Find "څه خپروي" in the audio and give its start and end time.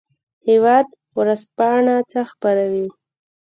2.11-2.87